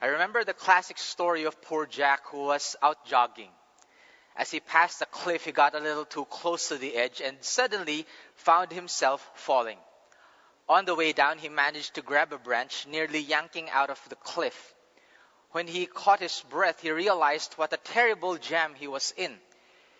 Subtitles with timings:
[0.00, 3.50] I remember the classic story of poor Jack who was out jogging.
[4.34, 7.36] As he passed a cliff, he got a little too close to the edge and
[7.42, 8.06] suddenly
[8.36, 9.76] found himself falling.
[10.68, 14.14] On the way down, he managed to grab a branch, nearly yanking out of the
[14.16, 14.74] cliff.
[15.50, 19.36] When he caught his breath, he realized what a terrible jam he was in.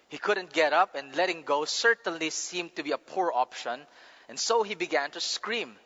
[0.09, 3.81] He couldn't get up, and letting go certainly seemed to be a poor option,
[4.29, 5.77] and so he began to scream,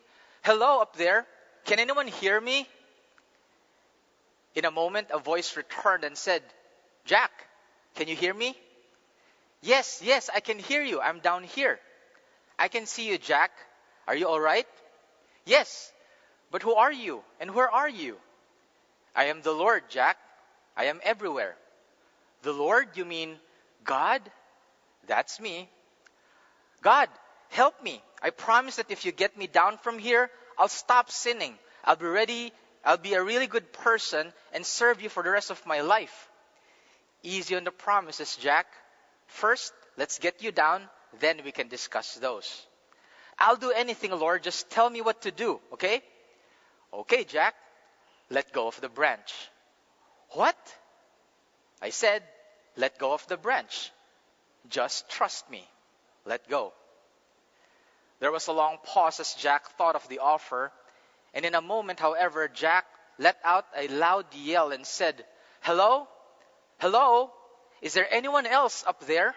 [0.43, 1.25] Hello up there!
[1.65, 2.69] Can anyone hear me?
[4.55, 6.41] In a moment, a voice returned and said,
[7.03, 7.31] Jack,
[7.95, 8.55] can you hear me?
[9.61, 11.01] Yes, yes, I can hear you.
[11.01, 11.79] I'm down here.
[12.57, 13.51] I can see you, Jack.
[14.07, 14.67] Are you all right?
[15.45, 15.91] Yes,
[16.51, 18.17] but who are you and where are you?
[19.15, 20.17] I am the Lord, Jack.
[20.77, 21.55] I am everywhere.
[22.43, 23.37] The Lord, you mean
[23.83, 24.21] God?
[25.07, 25.69] That's me.
[26.81, 27.09] God,
[27.49, 28.01] help me.
[28.21, 31.55] I promise that if you get me down from here, I'll stop sinning.
[31.83, 32.53] I'll be ready.
[32.85, 36.29] I'll be a really good person and serve you for the rest of my life.
[37.23, 38.67] Easy on the promises, Jack.
[39.27, 40.83] First, let's get you down,
[41.19, 42.65] then we can discuss those.
[43.39, 44.43] I'll do anything, Lord.
[44.43, 46.01] Just tell me what to do, okay?
[46.93, 47.55] Okay, Jack.
[48.29, 49.33] Let go of the branch.
[50.31, 50.57] What?
[51.81, 52.23] I said,
[52.77, 53.91] let go of the branch.
[54.69, 55.67] Just trust me.
[56.25, 56.73] Let go.
[58.19, 60.71] There was a long pause as Jack thought of the offer,
[61.35, 62.85] and in a moment, however, Jack
[63.19, 65.23] let out a loud yell and said,
[65.59, 66.07] Hello?
[66.79, 67.31] Hello?
[67.81, 69.35] Is there anyone else up there?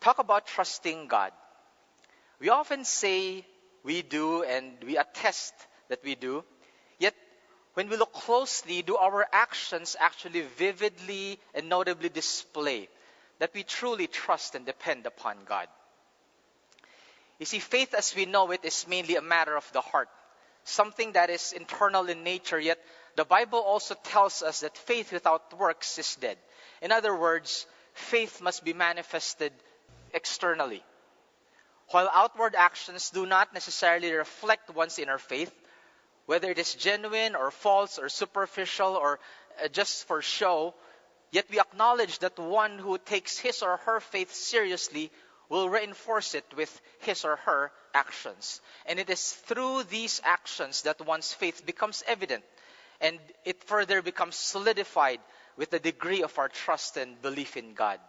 [0.00, 1.32] Talk about trusting God.
[2.40, 3.46] We often say
[3.84, 5.54] we do and we attest
[5.88, 6.44] that we do.
[6.98, 7.14] Yet,
[7.74, 12.88] when we look closely, do our actions actually vividly and notably display
[13.38, 15.68] that we truly trust and depend upon God?
[17.38, 20.08] You see, faith as we know it is mainly a matter of the heart,
[20.64, 22.78] something that is internal in nature, yet
[23.16, 26.38] the Bible also tells us that faith without works is dead.
[26.82, 29.52] In other words, faith must be manifested
[30.12, 30.82] externally.
[31.90, 35.52] While outward actions do not necessarily reflect one's inner faith,
[36.26, 39.18] whether it is genuine or false or superficial or
[39.64, 40.74] uh, just for show,
[41.30, 45.10] yet we acknowledge that one who takes his or her faith seriously
[45.48, 48.60] will reinforce it with his or her actions.
[48.86, 52.44] And it is through these actions that one's faith becomes evident
[53.00, 55.20] and it further becomes solidified
[55.56, 58.00] with the degree of our trust and belief in God.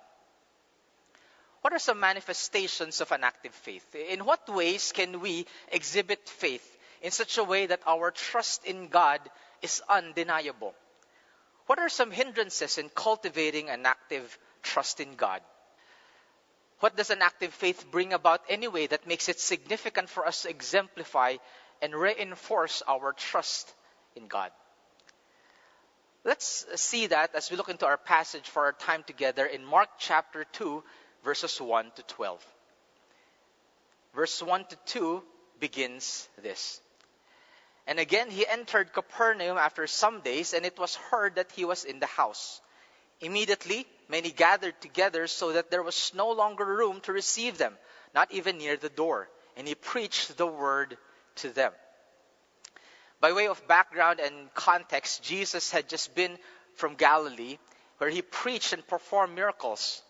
[1.62, 3.96] What are some manifestations of an active faith?
[3.96, 8.88] In what ways can we exhibit faith in such a way that our trust in
[8.88, 9.20] God
[9.62, 10.74] is undeniable?
[11.66, 15.42] What are some hindrances in cultivating an active trust in God?
[16.80, 20.50] What does an active faith bring about anyway that makes it significant for us to
[20.50, 21.36] exemplify
[21.82, 23.74] and reinforce our trust
[24.16, 24.52] in God?
[26.24, 29.90] Let's see that as we look into our passage for our time together in Mark
[30.00, 30.84] chapter 2,
[31.24, 32.46] verses 1 to 12.
[34.14, 35.24] Verse 1 to 2
[35.60, 36.82] begins this.
[37.88, 41.86] And again he entered Capernaum after some days, and it was heard that he was
[41.86, 42.62] in the house.
[43.22, 47.74] Immediately, many gathered together so that there was no longer room to receive them,
[48.14, 49.30] not even near the door.
[49.56, 50.98] And he preached the word
[51.38, 51.72] to them.
[53.22, 56.38] By way of background and context, Jesus had just been
[56.76, 57.58] from Galilee,
[57.98, 60.02] where he preached and performed miracles.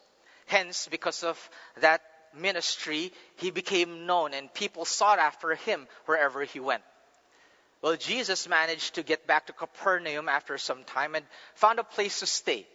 [0.45, 1.49] Hence, because of
[1.81, 2.01] that
[2.35, 6.83] ministry, he became known and people sought after him wherever he went.
[7.81, 12.19] Well, Jesus managed to get back to Capernaum after some time and found a place
[12.19, 12.67] to stay.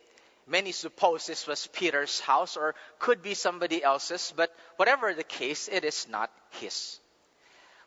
[0.46, 5.68] Many suppose this was Peter's house or could be somebody else's, but whatever the case,
[5.68, 6.98] it is not his.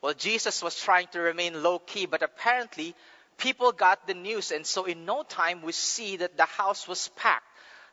[0.01, 2.95] Well, Jesus was trying to remain low key, but apparently
[3.37, 7.09] people got the news, and so in no time we see that the house was
[7.15, 7.45] packed.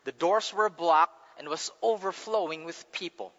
[0.05, 3.33] The doors were blocked, and was overflowing with people.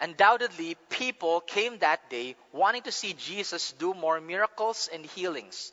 [0.00, 5.72] Undoubtedly, people came that day wanting to see Jesus do more miracles and healings.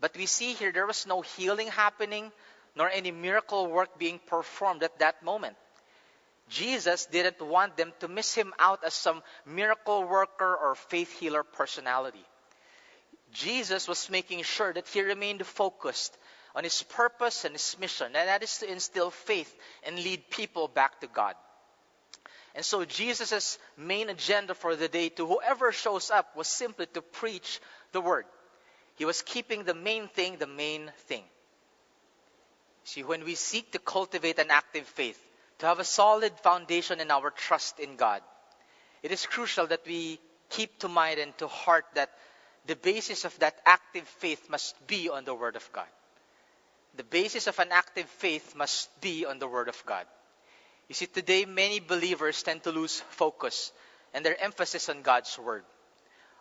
[0.00, 2.30] But we see here there was no healing happening,
[2.76, 5.56] nor any miracle work being performed at that moment.
[6.48, 11.44] Jesus didn't want them to miss him out as some miracle worker or faith healer
[11.44, 12.24] personality.
[13.32, 16.16] Jesus was making sure that he remained focused
[16.54, 20.66] on his purpose and his mission, and that is to instill faith and lead people
[20.66, 21.36] back to God.
[22.56, 27.02] And so Jesus' main agenda for the day to whoever shows up was simply to
[27.02, 27.60] preach
[27.92, 28.24] the word.
[28.96, 31.22] He was keeping the main thing the main thing.
[32.84, 35.20] See, when we seek to cultivate an active faith,
[35.58, 38.22] to have a solid foundation in our trust in God,
[39.02, 40.18] it is crucial that we
[40.48, 42.10] keep to mind and to heart that
[42.66, 45.86] the basis of that active faith must be on the Word of God.
[46.96, 50.06] The basis of an active faith must be on the Word of God.
[50.88, 53.72] You see, today many believers tend to lose focus
[54.12, 55.64] and their emphasis on God's Word,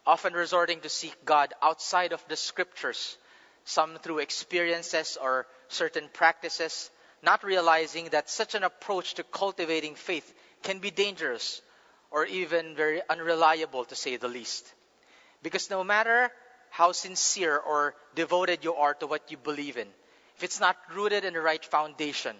[0.05, 3.17] often resorting to seek God outside of the Scriptures,
[3.65, 6.89] some through experiences or certain practices,
[7.21, 10.33] not realizing that such an approach to cultivating faith
[10.63, 11.61] can be dangerous
[12.11, 14.73] or even very unreliable, to say the least.
[15.43, 16.31] Because no matter
[16.71, 19.87] how sincere or devoted you are to what you believe in,
[20.35, 22.35] if it's not rooted in the right foundation,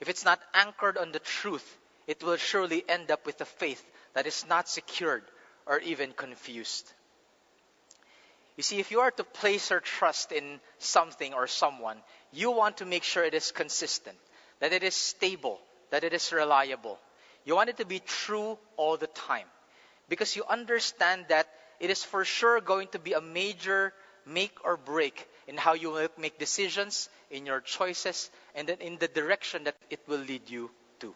[0.00, 3.84] if it's not anchored on the truth, it will surely end up with a faith
[4.14, 5.24] that is not secured
[5.66, 6.92] or even confused.
[8.56, 11.96] You see, if you are to place your trust in something or someone,
[12.32, 14.16] you want to make sure it is consistent,
[14.60, 15.58] that it is stable,
[15.90, 16.98] that it is reliable.
[17.44, 19.46] You want it to be true all the time.
[20.08, 21.48] Because you understand that
[21.80, 23.92] it is for sure going to be a major
[24.26, 29.08] make or break in how you make decisions, in your choices, and then in the
[29.08, 30.70] direction that it will lead you
[31.00, 31.14] to.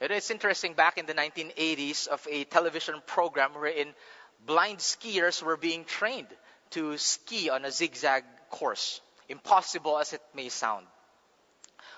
[0.00, 3.94] It is interesting back in the 1980s of a television program wherein
[4.44, 6.28] blind skiers were being trained
[6.70, 10.86] to ski on a zigzag course, impossible as it may sound.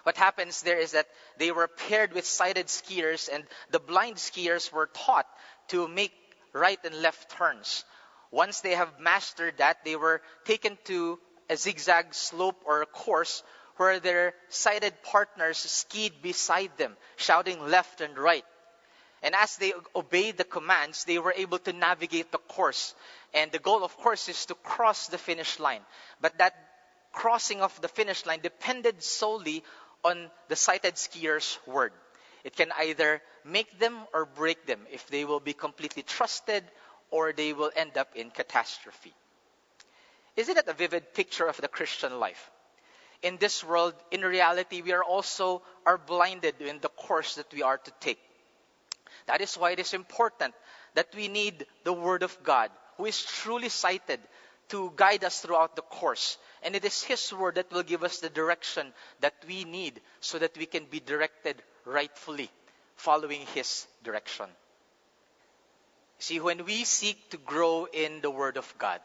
[0.03, 4.73] What happens there is that they were paired with sighted skiers, and the blind skiers
[4.73, 5.27] were taught
[5.69, 6.13] to make
[6.53, 7.85] right and left turns.
[8.31, 13.43] Once they have mastered that, they were taken to a zigzag slope or a course
[13.77, 18.45] where their sighted partners skied beside them, shouting left and right.
[19.23, 22.95] And as they obeyed the commands, they were able to navigate the course.
[23.35, 25.83] And the goal, of course, is to cross the finish line.
[26.21, 26.55] But that
[27.13, 29.63] crossing of the finish line depended solely
[30.05, 31.93] on the sighted skier's word.
[32.45, 36.65] It can either make them or break them if they will be completely trusted
[37.11, 39.13] or they will end up in catastrophe.
[40.37, 42.51] Isn't it a vivid picture of the Christian life?
[43.23, 47.63] In this world, in reality, we are also are blinded in the course that we
[47.63, 48.19] are to take.
[49.31, 50.55] That is why it is important
[50.95, 54.19] that we need the Word of God, who is truly sighted
[54.71, 56.37] to guide us throughout the course.
[56.65, 60.41] And it is His Word that will give us the direction that we need so
[60.41, 62.51] that we can be directed rightfully,
[62.97, 64.47] following His direction.
[66.19, 69.01] See, when we seek to grow in the Word of God,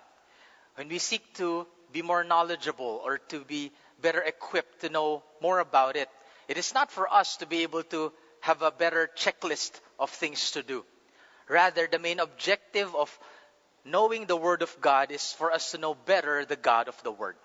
[0.73, 5.59] when we seek to be more knowledgeable or to be better equipped to know more
[5.59, 6.09] about it,
[6.47, 8.11] it is not for us to be able to
[8.45, 10.85] have a better checklist of things to do.
[11.49, 13.09] Rather, the main objective of
[13.83, 17.11] knowing the Word of God is for us to know better the God of the
[17.11, 17.37] Word.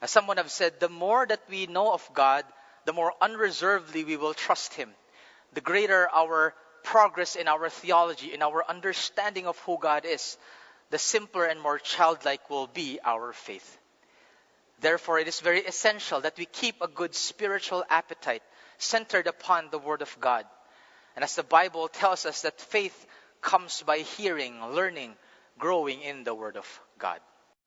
[0.00, 2.44] As someone have said, the more that we know of God,
[2.84, 4.90] the more unreservedly we will trust Him.
[5.54, 10.38] The greater our progress in our theology, in our understanding of who God is,
[10.90, 13.78] the simpler and more childlike will be our faith.
[14.78, 18.42] Therefore, it is very essential that we keep a good spiritual appetite
[18.84, 20.44] centered upon the Word of God.
[21.16, 23.06] And as the Bible tells us that faith
[23.40, 25.14] comes by hearing, learning,
[25.58, 27.20] growing in the Word of God.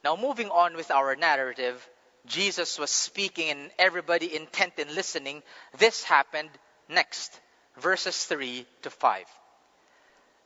[0.03, 1.87] Now, moving on with our narrative,
[2.25, 5.43] Jesus was speaking and everybody intent in listening.
[5.77, 6.49] This happened
[6.89, 7.39] next,
[7.77, 9.25] verses 3 to 5.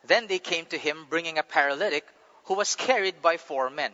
[0.06, 2.06] Then they came to him bringing a paralytic
[2.46, 3.92] who was carried by four men.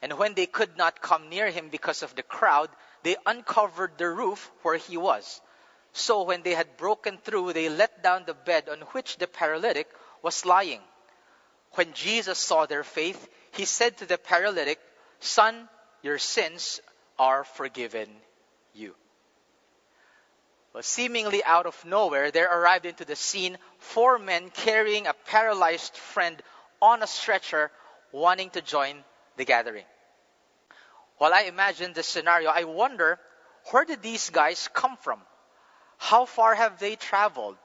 [0.00, 2.68] And when they could not come near him because of the crowd,
[3.02, 5.40] they uncovered the roof where he was.
[5.98, 9.88] So when they had broken through, they let down the bed on which the paralytic
[10.22, 10.80] was lying.
[11.72, 14.78] When Jesus saw their faith, he said to the paralytic,
[15.18, 15.68] Son,
[16.02, 16.80] your sins
[17.18, 18.08] are forgiven
[18.72, 18.94] you.
[20.72, 25.96] Well, seemingly out of nowhere, there arrived into the scene four men carrying a paralyzed
[25.96, 26.40] friend
[26.80, 27.72] on a stretcher,
[28.12, 29.02] wanting to join
[29.36, 29.86] the gathering.
[31.16, 33.18] While I imagine this scenario, I wonder
[33.72, 35.20] where did these guys come from?
[35.98, 37.56] How far have they traveled?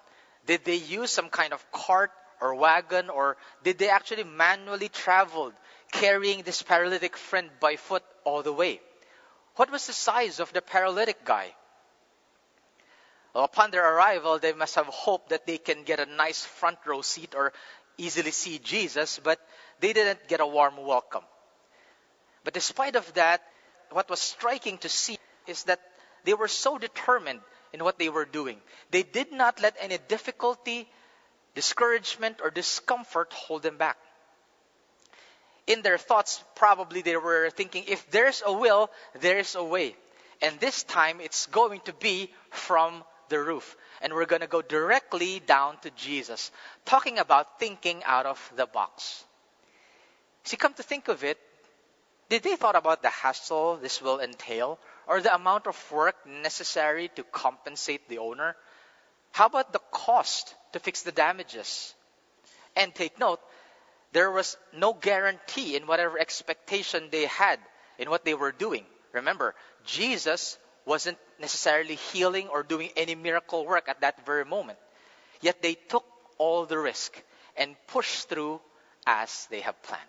[0.45, 2.11] Did they use some kind of cart
[2.41, 5.53] or wagon, or did they actually manually travel,
[5.91, 8.81] carrying this paralytic friend by foot all the way?
[9.55, 11.53] What was the size of the paralytic guy?
[13.33, 16.79] Well, upon their arrival, they must have hoped that they can get a nice front
[16.85, 17.53] row seat or
[17.97, 19.39] easily see Jesus, but
[19.79, 21.23] they didn't get a warm welcome.
[22.43, 23.41] But despite of that,
[23.91, 25.79] what was striking to see is that
[26.25, 27.41] they were so determined
[27.73, 28.57] in what they were doing.
[28.91, 30.87] They did not let any difficulty,
[31.55, 33.97] discouragement, or discomfort hold them back.
[35.65, 38.89] In their thoughts, probably they were thinking, if there's a will,
[39.19, 39.95] there's a way.
[40.41, 43.75] And this time it's going to be from the roof.
[44.01, 46.51] And we're going to go directly down to Jesus,
[46.85, 49.23] talking about thinking out of the box.
[50.43, 51.39] See, come to think of it,
[52.29, 54.77] did they thought about the hassle this will entail
[55.07, 58.55] or the amount of work necessary to compensate the owner?
[59.31, 61.93] How about the cost to fix the damages?
[62.75, 63.39] And take note,
[64.11, 67.59] there was no guarantee in whatever expectation they had
[67.97, 68.85] in what they were doing.
[69.11, 69.55] Remember,
[69.85, 74.77] Jesus wasn't necessarily healing or doing any miracle work at that very moment.
[75.41, 76.05] Yet they took
[76.37, 77.21] all the risk
[77.57, 78.61] and pushed through
[79.05, 80.01] as they have planned.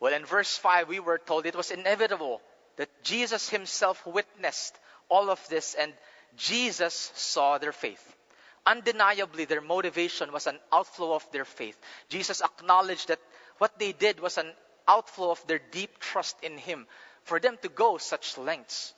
[0.00, 2.40] Well, in verse 5, we were told it was inevitable
[2.76, 4.78] that Jesus himself witnessed
[5.08, 5.92] all of this and
[6.36, 8.16] Jesus saw their faith.
[8.66, 11.78] Undeniably, their motivation was an outflow of their faith.
[12.08, 13.20] Jesus acknowledged that
[13.58, 14.52] what they did was an
[14.88, 16.86] outflow of their deep trust in Him
[17.22, 18.92] for them to go such lengths.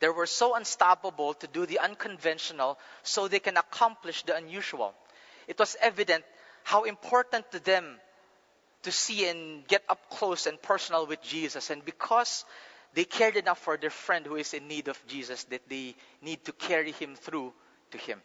[0.00, 4.94] They were so unstoppable to do the unconventional so they can accomplish the unusual.
[5.46, 6.24] It was evident
[6.64, 7.98] how important to them
[8.82, 11.70] to see and get up close and personal with Jesus.
[11.70, 12.44] And because
[12.94, 16.44] they cared enough for their friend who is in need of Jesus, that they need
[16.44, 17.52] to carry him through
[17.92, 18.20] to him.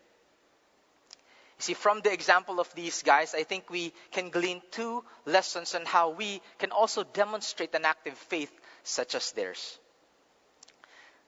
[1.57, 5.85] See, from the example of these guys, I think we can glean two lessons on
[5.85, 8.51] how we can also demonstrate an active faith
[8.83, 9.79] such as theirs.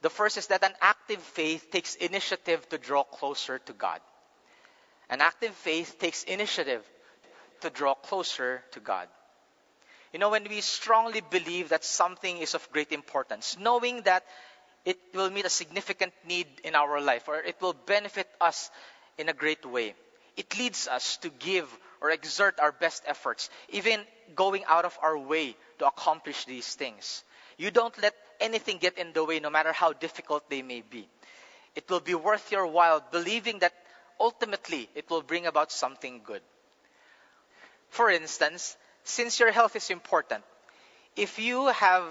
[0.02, 4.02] The first is that an active faith takes initiative to draw closer to God.
[5.10, 6.84] An active faith takes initiative
[7.62, 9.08] to draw closer to God.
[10.18, 14.26] You know, when we strongly believe that something is of great importance, knowing that
[14.84, 18.72] it will meet a significant need in our life or it will benefit us
[19.20, 19.94] in a great way,
[20.36, 21.70] it leads us to give
[22.02, 24.02] or exert our best efforts, even
[24.34, 27.24] going out of our way to accomplish these things.
[27.60, 31.08] You don't let anything get in the way, no matter how difficult they may be.
[31.76, 33.74] It will be worth your while believing that
[34.20, 36.42] ultimately it will bring about something good.
[37.92, 38.76] For instance,
[39.08, 40.44] since your health is important,
[41.16, 42.04] if you have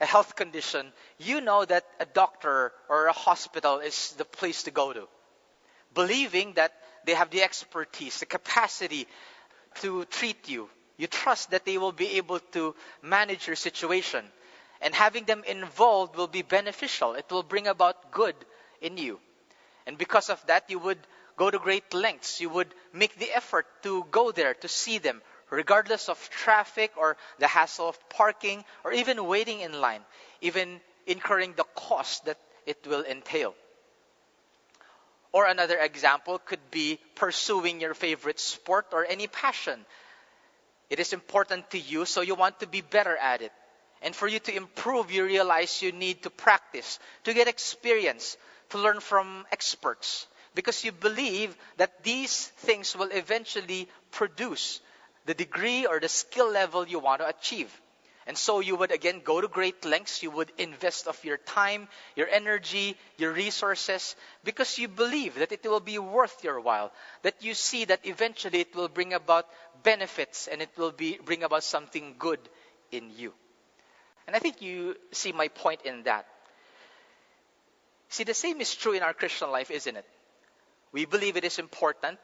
[0.00, 4.70] a health condition, you know that a doctor or a hospital is the place to
[4.70, 5.06] go to.
[5.94, 6.72] Believing that
[7.06, 9.06] they have the expertise, the capacity
[9.76, 10.68] to treat you.
[10.96, 14.24] You trust that they will be able to manage your situation.
[14.80, 17.14] And having them involved will be beneficial.
[17.14, 18.34] It will bring about good
[18.80, 19.20] in you.
[19.86, 20.98] And because of that, you would
[21.36, 22.40] go to great lengths.
[22.40, 25.22] You would make the effort to go there, to see them,
[25.52, 30.00] regardless of traffic or the hassle of parking or even waiting in line,
[30.40, 33.54] even incurring the cost that it will entail.
[35.30, 39.84] Or another example could be pursuing your favorite sport or any passion.
[40.88, 43.52] It is important to you, so you want to be better at it.
[44.00, 48.36] And for you to improve, you realize you need to practice, to get experience,
[48.70, 50.26] to learn from experts.
[50.54, 54.80] Because you believe that these things will eventually produce
[55.26, 57.70] the degree or the skill level you want to achieve.
[58.26, 60.22] And so you would again go to great lengths.
[60.22, 64.14] You would invest of your time, your energy, your resources,
[64.44, 66.92] because you believe that it will be worth your while.
[67.22, 69.48] That you see that eventually it will bring about
[69.82, 72.38] benefits and it will be, bring about something good
[72.92, 73.32] in you.
[74.26, 76.26] And I think you see my point in that.
[78.08, 80.06] See, the same is true in our Christian life, isn't it?
[80.92, 82.18] We believe it is important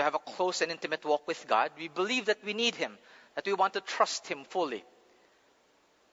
[0.00, 2.96] to have a close and intimate walk with God, we believe that we need Him,
[3.34, 4.82] that we want to trust Him fully.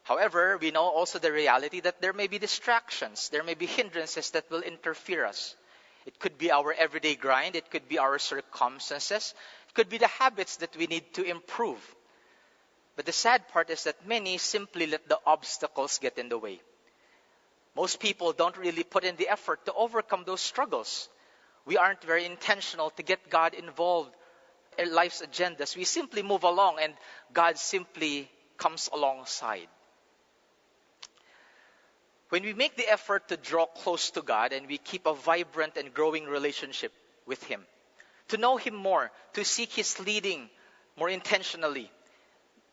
[0.04, 4.32] However, we know also the reality that there may be distractions, there may be hindrances
[4.32, 5.56] that will interfere us.
[6.06, 9.34] It could be our everyday grind, it could be our circumstances,
[9.70, 11.80] it could be the habits that we need to improve.
[12.98, 16.60] But the sad part is that many simply let the obstacles get in the way.
[17.74, 21.08] Most people don't really put in the effort to overcome those struggles
[21.68, 24.16] we aren't very intentional to get God involved
[24.80, 25.76] in life's agendas.
[25.76, 26.94] We simply move along and
[27.34, 29.68] God simply comes alongside.
[32.30, 35.78] When we make the effort to draw close to God and we keep a vibrant
[35.78, 36.94] and growing relationship
[37.26, 37.62] with Him,
[38.30, 40.50] to know Him more, to seek His leading
[40.98, 41.92] more intentionally,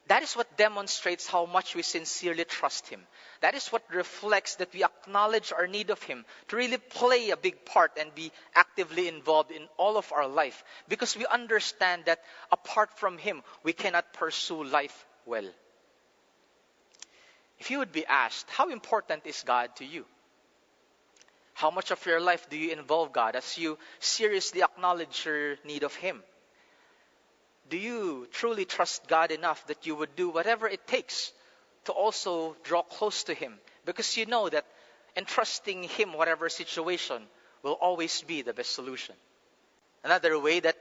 [0.09, 3.01] that is what demonstrates how much we sincerely trust Him.
[3.41, 7.39] That is what reflects that we acknowledge our need of Him to really play a
[7.39, 10.63] big part and be actively involved in all of our life.
[10.89, 12.21] Because we understand that
[12.53, 15.49] apart from Him, we cannot pursue life well.
[17.59, 20.05] If you would be asked, how important is God to you?
[21.55, 25.83] How much of your life do you involve God as you seriously acknowledge your need
[25.83, 26.23] of Him?
[27.69, 31.33] Do you truly trust God enough that you would do whatever it takes
[31.85, 33.59] to also draw close to Him?
[33.85, 34.67] Because you know that
[35.17, 37.23] entrusting Him, whatever situation,
[37.63, 39.15] will always be the best solution.
[40.03, 40.77] Another way that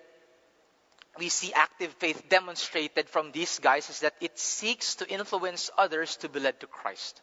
[1.17, 6.17] we see active faith demonstrated from these guys is that it seeks to influence others
[6.17, 7.21] to be led to Christ.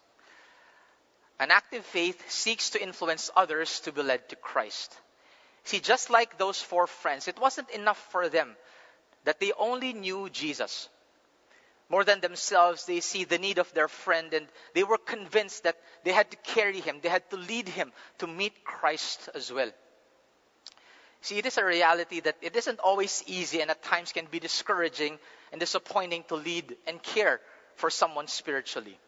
[1.39, 4.97] An active faith seeks to influence others to be led to Christ.
[5.65, 8.57] See, just like those four friends, it wasn't enough for them
[9.25, 10.89] that they only knew Jesus.
[11.89, 15.77] More than themselves, they see the need of their friend and they were convinced that
[16.05, 19.71] they had to carry him, they had to lead him to meet Christ as well.
[21.23, 24.41] See, it is a reality that it isn't always easy and at times can be
[24.41, 25.19] discouraging
[25.53, 27.41] and disappointing to lead and care
[27.75, 28.99] for someone spiritually.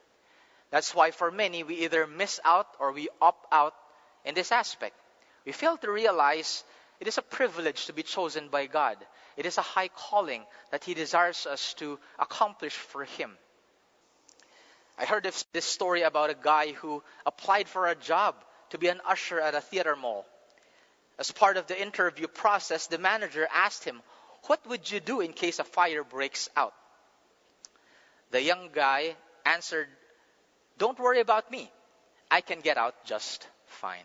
[0.70, 3.74] That's why for many, we either miss out or we opt out
[4.24, 4.96] in this aspect.
[5.44, 6.64] We fail to realize
[7.00, 8.96] it is a privilege to be chosen by God.
[9.36, 13.36] It is a high calling that He desires us to accomplish for Him.
[14.98, 18.34] I heard this story about a guy who applied for a job
[18.70, 20.26] to be an usher at a theater mall.
[21.18, 24.02] As part of the interview process, the manager asked him,
[24.46, 26.74] What would you do in case a fire breaks out?
[28.30, 29.88] The young guy answered,
[30.78, 31.70] Don't worry about me.
[32.30, 34.04] I can get out just fine.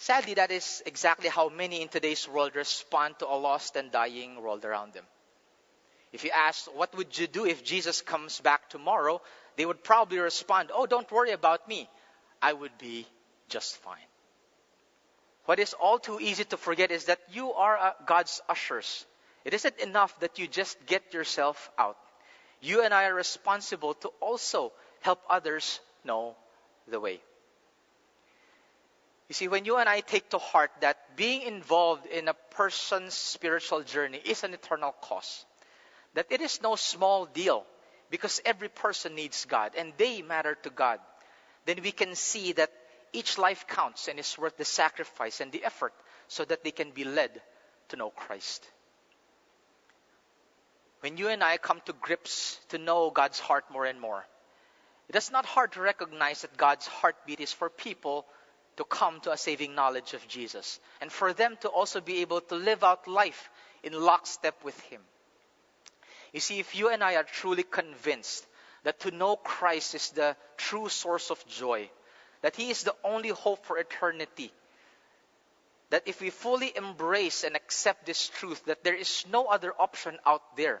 [0.00, 4.40] Sadly, that is exactly how many in today's world respond to a lost and dying
[4.40, 5.04] world around them.
[6.12, 9.20] If you ask, What would you do if Jesus comes back tomorrow?
[9.56, 11.90] they would probably respond, Oh, don't worry about me.
[12.40, 13.08] I would be
[13.48, 14.06] just fine.
[15.46, 19.04] What is all too easy to forget is that you are uh, God's ushers.
[19.44, 21.96] It isn't enough that you just get yourself out.
[22.60, 26.36] You and I are responsible to also help others know
[26.86, 27.20] the way.
[29.28, 33.12] You see, when you and I take to heart that being involved in a person's
[33.12, 35.44] spiritual journey is an eternal cause,
[36.14, 37.64] that it is no small deal
[38.10, 40.98] because every person needs God and they matter to God,
[41.66, 42.72] then we can see that
[43.12, 45.92] each life counts and is worth the sacrifice and the effort
[46.28, 47.30] so that they can be led
[47.88, 48.66] to know Christ.
[51.00, 54.24] When you and I come to grips to know God's heart more and more,
[55.08, 58.26] it is not hard to recognize that God's heartbeat is for people
[58.78, 62.40] to come to a saving knowledge of Jesus and for them to also be able
[62.40, 63.50] to live out life
[63.82, 65.00] in lockstep with Him.
[66.32, 68.46] You see, if you and I are truly convinced
[68.84, 71.90] that to know Christ is the true source of joy,
[72.42, 74.52] that He is the only hope for eternity.
[75.90, 80.18] That if we fully embrace and accept this truth, that there is no other option
[80.24, 80.80] out there,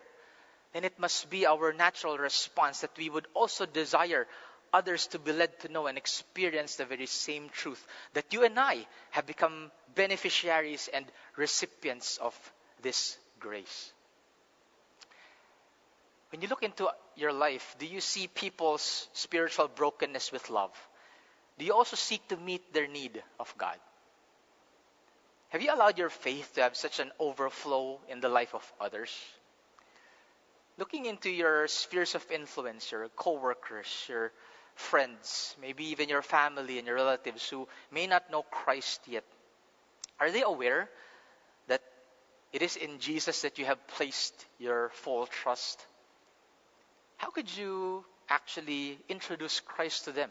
[0.72, 4.28] then it must be our natural response that we would also desire
[4.72, 8.58] others to be led to know and experience the very same truth that you and
[8.58, 12.34] I have become beneficiaries and recipients of
[12.82, 13.92] this grace.
[16.30, 20.72] When you look into your life, do you see people's spiritual brokenness with love?
[21.58, 23.76] do you also seek to meet their need of God?
[25.50, 29.10] Have you allowed your faith to have such an overflow in the life of others?
[30.76, 34.30] Looking into your spheres of influence, your co-workers, your
[34.78, 39.24] friends, maybe even your family and your relatives who may not know Christ yet,
[40.20, 40.88] are they aware
[41.66, 41.82] that
[42.52, 45.84] it is in Jesus that you have placed your full trust?
[47.16, 50.30] How could you actually introduce Christ to them?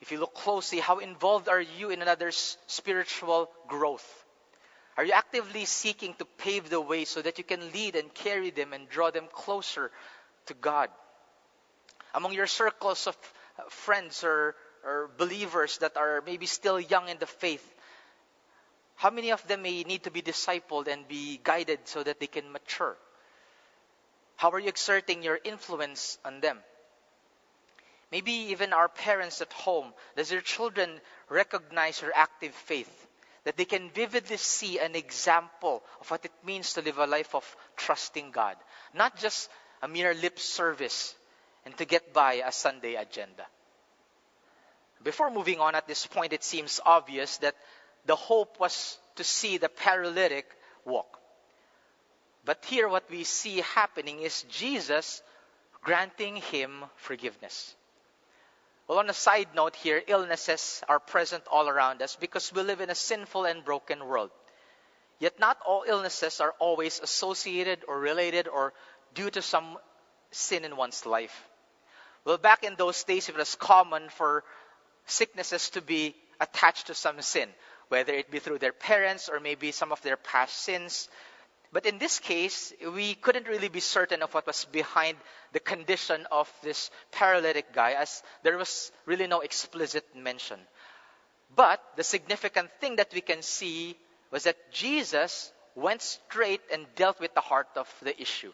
[0.00, 4.06] If you look closely, how involved are you in another's spiritual growth?
[4.96, 8.50] Are you actively seeking to pave the way so that you can lead and carry
[8.50, 9.90] them and draw them closer
[10.46, 10.90] to God?
[12.14, 13.16] Among your circles of
[13.70, 17.64] friends or, or believers that are maybe still young in the faith,
[18.96, 22.26] how many of them may need to be discipled and be guided so that they
[22.26, 22.96] can mature?
[24.36, 26.58] How are you exerting your influence on them?
[28.10, 33.06] Maybe even our parents at home, does their children recognize your active faith?
[33.44, 37.34] That they can vividly see an example of what it means to live a life
[37.34, 38.56] of trusting God.
[38.94, 39.48] Not just
[39.82, 41.14] a mere lip service
[41.64, 43.46] and to get by a Sunday agenda.
[45.02, 47.54] Before moving on at this point, it seems obvious that
[48.06, 50.46] the hope was to see the paralytic
[50.84, 51.18] walk.
[52.44, 55.22] But here, what we see happening is Jesus
[55.82, 57.74] granting him forgiveness.
[58.88, 62.80] Well, on a side note here, illnesses are present all around us because we live
[62.80, 64.30] in a sinful and broken world.
[65.18, 68.72] Yet not all illnesses are always associated or related or
[69.14, 69.76] due to some
[70.30, 71.47] sin in one's life.
[72.24, 74.44] Well, back in those days, it was common for
[75.06, 77.48] sicknesses to be attached to some sin,
[77.88, 81.08] whether it be through their parents or maybe some of their past sins.
[81.72, 85.18] But in this case, we couldn't really be certain of what was behind
[85.52, 90.58] the condition of this paralytic guy, as there was really no explicit mention.
[91.54, 93.96] But the significant thing that we can see
[94.30, 98.52] was that Jesus went straight and dealt with the heart of the issue.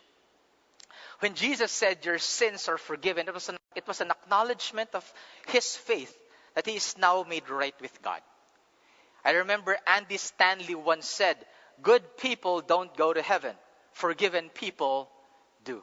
[1.24, 5.10] When Jesus said, Your sins are forgiven, it was an, it was an acknowledgement of
[5.48, 6.14] his faith
[6.54, 8.20] that he is now made right with God.
[9.24, 11.38] I remember Andy Stanley once said,
[11.80, 13.56] Good people don't go to heaven,
[13.94, 15.08] forgiven people
[15.64, 15.82] do.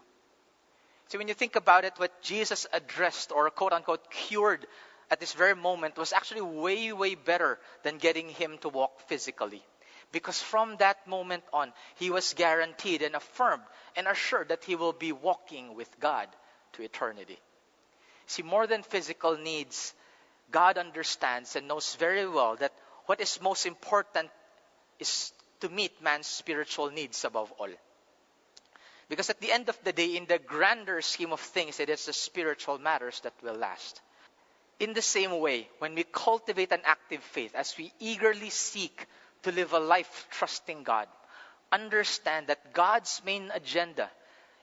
[1.07, 4.67] So when you think about it, what Jesus addressed or quote unquote cured
[5.09, 9.63] at this very moment was actually way, way better than getting him to walk physically.
[10.11, 13.63] Because from that moment on, he was guaranteed and affirmed
[13.95, 16.27] and assured that he will be walking with God
[16.73, 17.39] to eternity.
[18.27, 19.93] See, more than physical needs,
[20.51, 22.73] God understands and knows very well that
[23.05, 24.29] what is most important
[24.99, 27.69] is to meet man's spiritual needs above all.
[29.07, 32.05] Because at the end of the day, in the grander scheme of things, it is
[32.05, 34.01] the spiritual matters that will last.
[34.79, 39.05] In the same way, when we cultivate an active faith, as we eagerly seek
[39.43, 41.07] to live a life trusting God,
[41.71, 44.09] understand that God's main agenda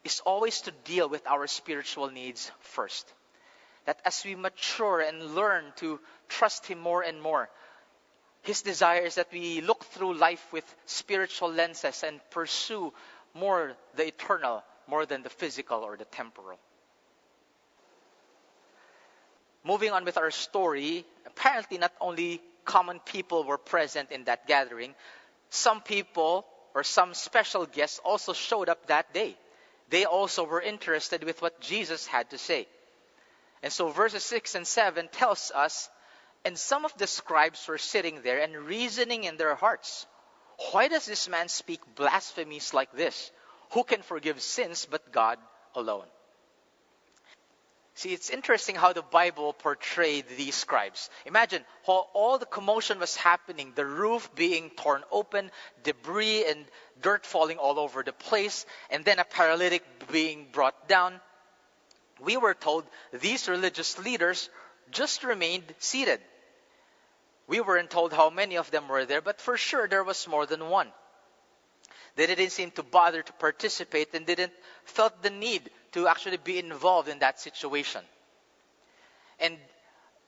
[0.04, 3.12] is always to deal with our spiritual needs first.
[3.86, 7.48] That as we mature and learn to trust Him more and more,
[8.42, 12.92] His desire is that we look through life with spiritual lenses and pursue
[13.34, 16.58] more the eternal more than the physical or the temporal.
[19.64, 24.94] Moving on with our story, apparently not only common people were present in that gathering.
[25.48, 29.36] Some people or some special guests also showed up that day.
[29.88, 32.68] They also were interested with what Jesus had to say.
[33.62, 35.88] And so verses 6 and 7 tells us,
[36.44, 40.06] and some of the scribes were sitting there and reasoning in their hearts,
[40.70, 43.32] why does this man speak blasphemies like this?
[43.72, 45.38] Who can forgive sins but God
[45.74, 46.06] alone?
[47.98, 51.10] See, it's interesting how the Bible portrayed these scribes.
[51.26, 55.50] Imagine how all the commotion was happening, the roof being torn open,
[55.82, 56.64] debris and
[57.02, 59.82] dirt falling all over the place, and then a paralytic
[60.12, 61.20] being brought down.
[62.20, 64.48] We were told these religious leaders
[64.92, 66.20] just remained seated.
[67.48, 70.46] We weren't told how many of them were there, but for sure there was more
[70.46, 70.92] than one.
[72.14, 74.52] They didn't seem to bother to participate and didn't
[74.84, 78.02] felt the need to actually be involved in that situation.
[79.40, 79.56] And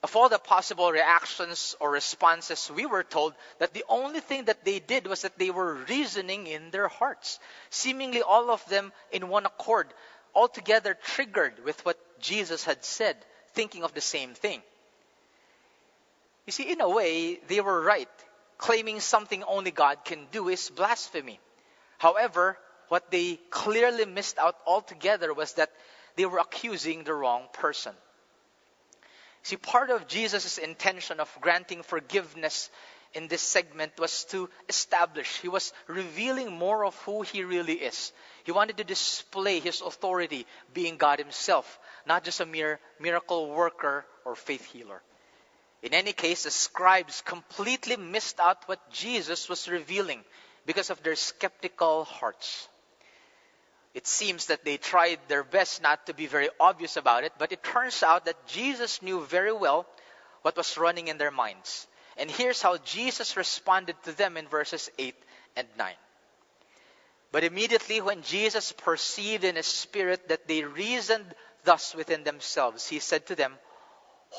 [0.03, 4.65] of all the possible reactions or responses, we were told that the only thing that
[4.65, 9.29] they did was that they were reasoning in their hearts, seemingly all of them in
[9.29, 9.87] one accord,
[10.33, 13.15] altogether triggered with what Jesus had said,
[13.53, 14.61] thinking of the same thing.
[16.47, 18.09] You see, in a way, they were right.
[18.57, 21.39] Claiming something only God can do is blasphemy.
[21.99, 22.57] However,
[22.91, 25.71] what they clearly missed out altogether was that
[26.17, 27.93] they were accusing the wrong person.
[29.43, 32.69] See, part of Jesus' intention of granting forgiveness
[33.13, 35.39] in this segment was to establish.
[35.39, 38.11] He was revealing more of who he really is.
[38.43, 44.05] He wanted to display his authority, being God himself, not just a mere miracle worker
[44.25, 45.01] or faith healer.
[45.81, 50.25] In any case, the scribes completely missed out what Jesus was revealing
[50.65, 52.67] because of their skeptical hearts.
[53.93, 57.51] It seems that they tried their best not to be very obvious about it, but
[57.51, 59.85] it turns out that Jesus knew very well
[60.43, 61.87] what was running in their minds.
[62.17, 65.15] And here's how Jesus responded to them in verses 8
[65.55, 65.93] and 9.
[67.31, 72.99] But immediately when Jesus perceived in his spirit that they reasoned thus within themselves, he
[72.99, 73.53] said to them,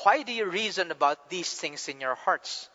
[0.03, 2.69] Why do you reason about these things in your hearts?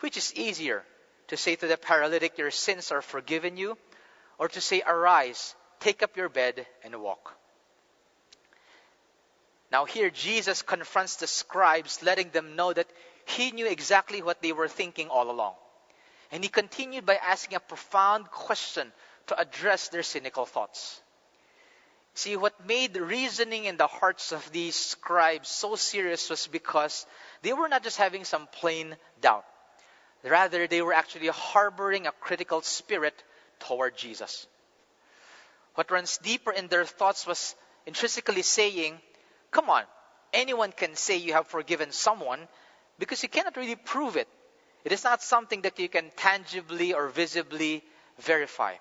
[0.00, 0.84] Which is easier,
[1.28, 3.76] to say to the paralytic, Your sins are forgiven you,
[4.38, 7.34] or to say, Arise, take up your bed and walk.
[9.70, 12.88] Now, here Jesus confronts the scribes, letting them know that
[13.26, 15.54] he knew exactly what they were thinking all along.
[16.32, 18.92] And he continued by asking a profound question
[19.26, 21.00] to address their cynical thoughts.
[22.14, 27.06] See, what made reasoning in the hearts of these scribes so serious was because
[27.42, 29.44] they were not just having some plain doubt.
[30.24, 33.22] Rather, they were actually harboring a critical spirit
[33.60, 34.46] toward Jesus.
[35.78, 37.54] What runs deeper in their thoughts was
[37.86, 38.98] intrinsically saying,
[39.52, 39.84] Come on,
[40.32, 42.48] anyone can say you have forgiven someone
[42.98, 44.26] because you cannot really prove it.
[44.84, 47.84] It is not something that you can tangibly or visibly
[48.18, 48.74] verify.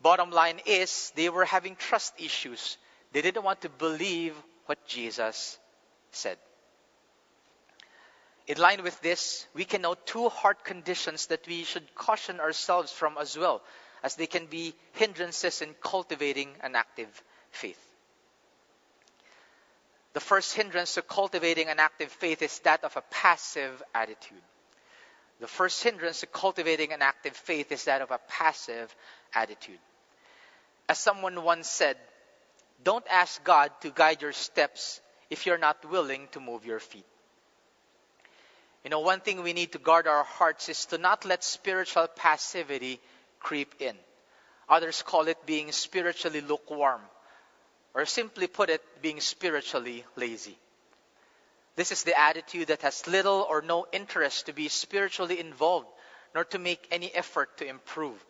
[0.00, 2.78] Bottom line is, they were having trust issues.
[3.12, 5.58] They didn't want to believe what Jesus
[6.10, 6.38] said.
[8.46, 12.90] In line with this, we can note two heart conditions that we should caution ourselves
[12.90, 13.60] from as well
[14.02, 17.78] as they can be hindrances in cultivating an active faith.
[20.14, 24.42] The first hindrance to cultivating an active faith is that of a passive attitude.
[25.40, 28.94] The first hindrance to cultivating an active faith is that of a passive
[29.34, 29.78] attitude.
[30.88, 31.96] As someone once said,
[32.84, 37.06] don't ask God to guide your steps if you're not willing to move your feet.
[38.84, 42.08] You know, one thing we need to guard our hearts is to not let spiritual
[42.08, 43.00] passivity
[43.42, 43.96] creep in.
[44.68, 47.00] Others call it being spiritually lukewarm,
[47.94, 50.56] or simply put it, being spiritually lazy.
[51.76, 55.88] This is the attitude that has little or no interest to be spiritually involved,
[56.34, 58.22] nor to make any effort to improve.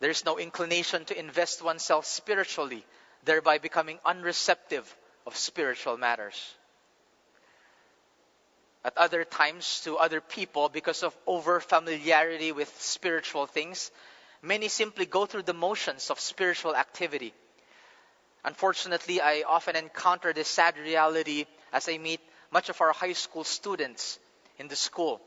[0.00, 2.84] There is no inclination to invest oneself spiritually,
[3.24, 4.84] thereby becoming unreceptive
[5.26, 6.54] of spiritual matters.
[8.84, 13.90] At other times, to other people, because of over familiarity with spiritual things,
[14.42, 17.32] many simply go through the motions of spiritual activity.
[18.44, 23.44] Unfortunately, I often encounter this sad reality as I meet much of our high school
[23.44, 24.18] students
[24.58, 25.20] in the school,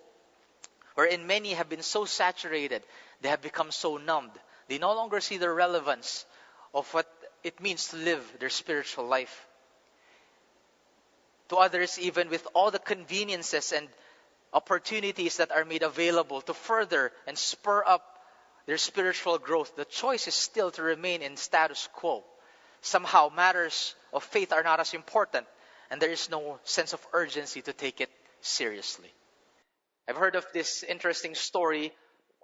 [0.96, 2.84] wherein many have been so saturated,
[3.22, 4.38] they have become so numbed.
[4.68, 6.26] They no longer see the relevance
[6.74, 7.08] of what
[7.44, 9.48] it means to live their spiritual life.
[11.50, 13.88] To others, even with all the conveniences and
[14.54, 18.04] opportunities that are made available to further and spur up
[18.66, 22.24] their spiritual growth, the choice is still to remain in status quo.
[22.82, 25.46] Somehow, matters of faith are not as important
[25.90, 28.10] and there is no sense of urgency to take it
[28.42, 29.12] seriously.
[30.08, 31.92] I've heard of this interesting story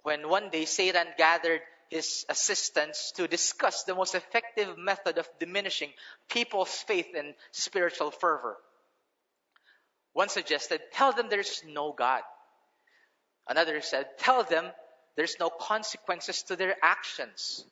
[0.02, 5.90] when one day Satan gathered his assistants to discuss the most effective method of diminishing
[6.28, 8.56] people's faith and spiritual fervor.
[10.12, 12.22] One suggested, tell them there's no God.
[13.48, 14.66] Another said, tell them
[15.16, 17.64] there's no consequences to their actions.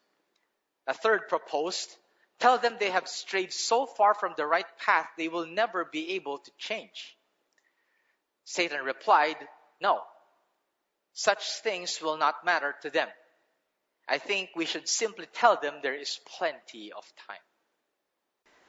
[0.86, 1.96] A third proposed,
[2.40, 6.12] Tell them they have strayed so far from the right path they will never be
[6.12, 7.16] able to change.
[8.44, 9.36] Satan replied,
[9.80, 10.00] No,
[11.12, 13.08] such things will not matter to them.
[14.08, 17.44] I think we should simply tell them there is plenty of time.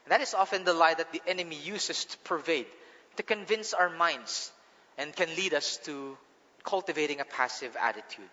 [0.03, 2.67] And that is often the lie that the enemy uses to pervade,
[3.17, 4.51] to convince our minds,
[4.97, 6.17] and can lead us to
[6.63, 8.29] cultivating a passive attitude.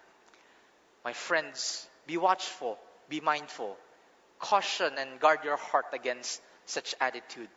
[1.04, 3.76] My friends, be watchful, be mindful
[4.38, 7.48] Caution and guard your heart against such attitude.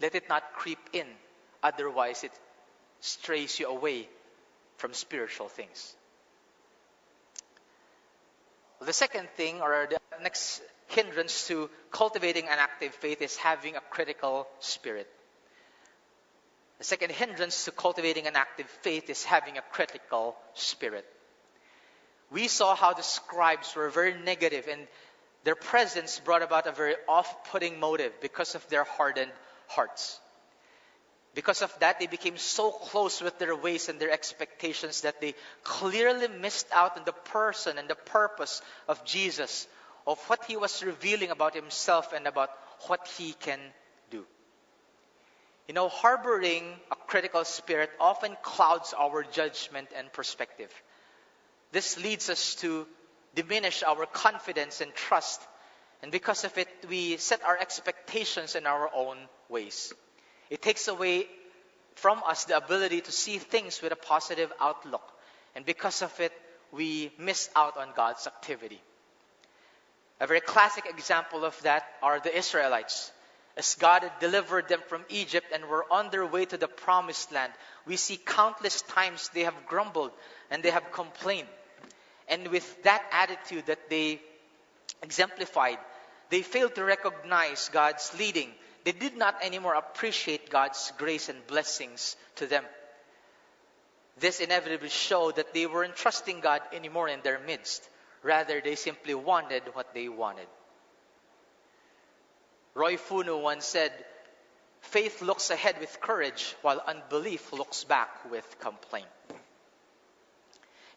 [0.00, 1.06] Let it not creep in,
[1.62, 2.32] otherwise, it
[3.00, 4.08] strays you away
[4.78, 5.94] from spiritual things.
[8.80, 13.80] The second thing, or the next hindrance to cultivating an active faith, is having a
[13.80, 15.10] critical spirit.
[16.78, 21.06] The second hindrance to cultivating an active faith is having a critical spirit.
[22.30, 24.88] We saw how the scribes were very negative and
[25.44, 29.30] their presence brought about a very off putting motive because of their hardened
[29.68, 30.18] hearts.
[31.34, 35.34] Because of that, they became so close with their ways and their expectations that they
[35.64, 39.66] clearly missed out on the person and the purpose of Jesus,
[40.06, 42.50] of what he was revealing about himself and about
[42.86, 43.58] what he can.
[45.68, 50.70] You know, harboring a critical spirit often clouds our judgment and perspective.
[51.72, 52.86] This leads us to
[53.34, 55.40] diminish our confidence and trust.
[56.02, 59.16] And because of it, we set our expectations in our own
[59.48, 59.92] ways.
[60.50, 61.26] It takes away
[61.94, 65.02] from us the ability to see things with a positive outlook.
[65.54, 66.32] And because of it,
[66.72, 68.80] we miss out on God's activity.
[70.20, 73.12] A very classic example of that are the Israelites.
[73.56, 77.30] As God had delivered them from Egypt and were on their way to the promised
[77.30, 77.52] land,
[77.86, 80.10] we see countless times they have grumbled
[80.50, 81.48] and they have complained.
[82.28, 84.20] And with that attitude that they
[85.02, 85.78] exemplified,
[86.30, 88.50] they failed to recognize God's leading.
[88.82, 92.64] They did not anymore appreciate God's grace and blessings to them.
[94.18, 97.88] This inevitably showed that they weren't trusting God anymore in their midst.
[98.22, 100.46] Rather, they simply wanted what they wanted.
[102.74, 103.92] Roy Funu once said,
[104.80, 109.06] Faith looks ahead with courage, while unbelief looks back with complaint.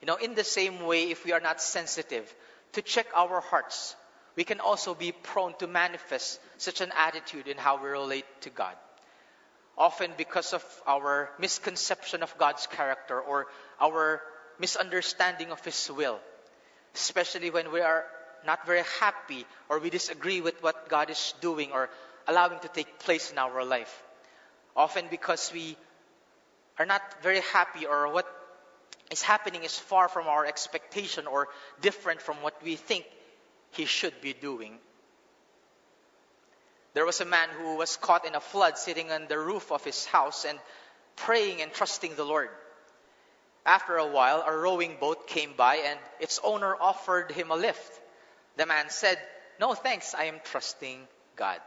[0.02, 2.32] You know, in the same way, if we are not sensitive
[2.74, 3.96] to check our hearts,
[4.36, 8.50] we can also be prone to manifest such an attitude in how we relate to
[8.50, 8.76] God.
[9.78, 13.48] Often because of our misconception of God's character or
[13.80, 14.22] our
[14.60, 16.20] misunderstanding of His will,
[16.94, 18.06] especially when we are
[18.46, 21.90] not very happy or we disagree with what God is doing or
[22.28, 24.04] allowing to take place in our life.
[24.76, 25.78] Often because we
[26.78, 28.28] are not very happy or what
[29.10, 31.48] is happening is far from our expectation or
[31.82, 33.06] different from what we think
[33.72, 34.78] he should be doing.
[36.94, 39.84] There was a man who was caught in a flood sitting on the roof of
[39.84, 40.58] his house and
[41.16, 42.50] praying and trusting the Lord.
[43.66, 48.00] After a while, a rowing boat came by and its owner offered him a lift.
[48.58, 49.18] The man said,
[49.60, 51.60] No thanks, I am trusting God.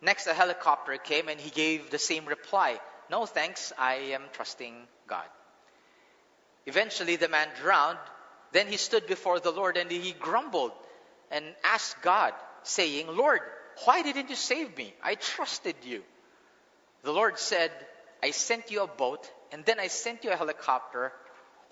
[0.00, 2.78] Next, a helicopter came and he gave the same reply
[3.10, 4.74] No thanks, I am trusting
[5.06, 5.26] God.
[6.66, 7.98] Eventually, the man drowned.
[8.52, 10.72] Then he stood before the Lord and he grumbled
[11.30, 13.40] and asked God, saying, Lord,
[13.84, 14.94] why didn't you save me?
[15.02, 16.02] I trusted you.
[17.02, 17.70] The Lord said,
[18.22, 21.12] I sent you a boat and then I sent you a helicopter.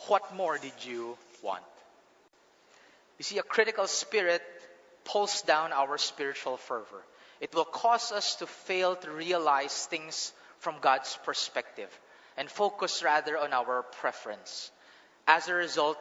[0.08, 1.62] What more did you want?
[3.18, 4.42] You see, a critical spirit
[5.04, 7.02] pulls down our spiritual fervor.
[7.40, 11.90] It will cause us to fail to realize things from God's perspective
[12.36, 14.70] and focus rather on our preference.
[15.26, 15.98] As a result,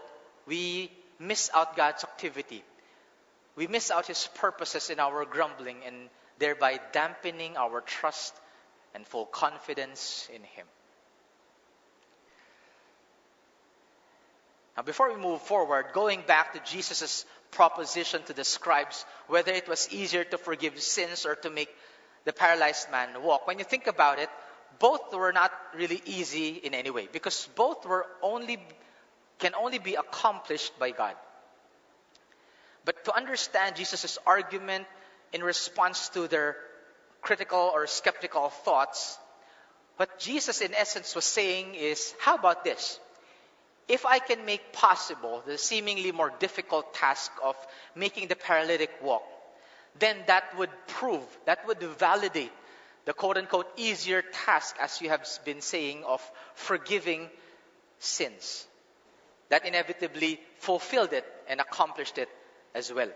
[0.47, 2.63] we miss out God's activity.
[3.55, 8.33] We miss out His purposes in our grumbling and thereby dampening our trust
[8.95, 10.65] and full confidence in Him.
[14.75, 19.67] Now, before we move forward, going back to Jesus' proposition to the scribes, whether it
[19.67, 21.69] was easier to forgive sins or to make
[22.25, 24.29] the paralyzed man walk, when you think about it,
[24.79, 28.57] both were not really easy in any way because both were only
[29.39, 31.15] can only be accomplished by God.
[32.85, 34.85] But to understand Jesus' argument
[35.31, 36.55] in response to their
[37.21, 39.17] critical or skeptical thoughts,
[39.97, 42.99] what Jesus in essence was saying is, how about this?
[43.87, 47.55] If I can make possible the seemingly more difficult task of
[47.95, 49.23] making the paralytic walk,
[49.99, 52.51] then that would prove, that would validate
[53.05, 56.21] the quote unquote easier task, as you have been saying, of
[56.55, 57.29] forgiving
[57.99, 58.65] sins.
[59.49, 62.29] That inevitably fulfilled it and accomplished it
[62.73, 63.09] as well.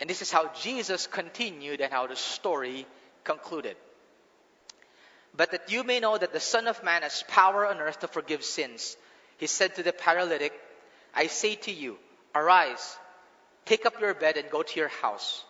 [0.00, 2.86] And this is how Jesus continued and how the story
[3.24, 3.76] concluded.
[5.36, 8.08] But that you may know that the Son of Man has power on earth to
[8.08, 8.96] forgive sins
[9.38, 10.52] he said to the paralytic,
[11.14, 11.96] I say to you,
[12.34, 12.98] arise,
[13.64, 15.44] take up your bed and go to your house.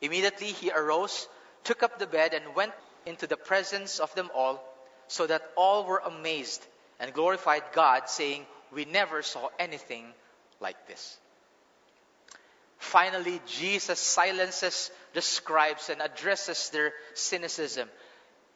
[0.00, 1.28] Immediately he arose,
[1.64, 2.72] took up the bed, and went
[3.04, 4.62] into the presence of them all,
[5.08, 6.64] so that all were amazed
[7.00, 10.06] and glorified God, saying, We never saw anything
[10.60, 11.18] like this.
[12.78, 17.88] Finally, Jesus silences the scribes and addresses their cynicism.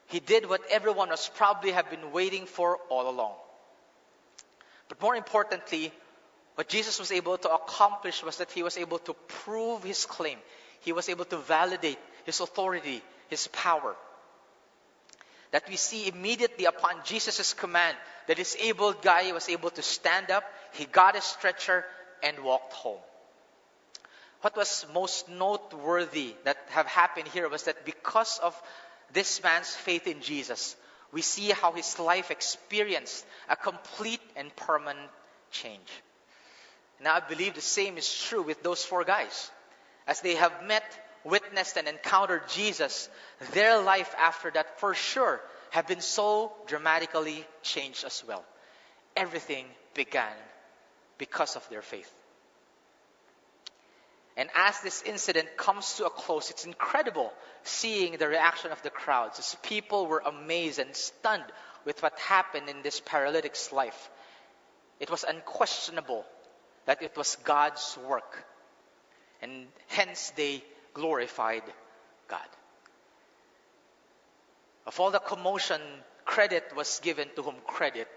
[0.07, 3.33] He did what everyone was probably have been waiting for all along.
[4.91, 5.89] But more importantly,
[6.55, 10.37] what Jesus was able to accomplish was that he was able to prove his claim.
[10.81, 13.95] He was able to validate his authority, his power.
[15.51, 17.95] That we see immediately upon Jesus' command,
[18.27, 21.85] the disabled guy was able to stand up, he got a stretcher,
[22.21, 22.99] and walked home.
[24.41, 28.61] What was most noteworthy that have happened here was that because of
[29.13, 30.75] this man's faith in Jesus,
[31.11, 35.09] we see how his life experienced a complete and permanent
[35.51, 35.89] change.
[37.03, 39.51] Now, I believe the same is true with those four guys.
[40.07, 40.83] As they have met,
[41.23, 43.09] witnessed, and encountered Jesus,
[43.53, 48.43] their life after that, for sure, have been so dramatically changed as well.
[49.15, 50.33] Everything began
[51.17, 52.11] because of their faith.
[54.37, 58.89] And as this incident comes to a close, it's incredible seeing the reaction of the
[58.89, 61.43] crowds as people were amazed and stunned
[61.85, 64.09] with what happened in this paralytic's life.
[64.99, 66.25] It was unquestionable
[66.85, 68.45] that it was God's work.
[69.41, 70.63] And hence they
[70.93, 71.63] glorified
[72.27, 72.47] God.
[74.85, 75.81] Of all the commotion,
[76.25, 78.07] credit was given to whom credit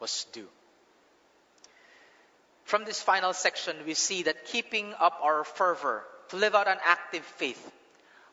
[0.00, 0.48] was due.
[2.64, 6.78] From this final section, we see that keeping up our fervor to live out an
[6.84, 7.70] active faith,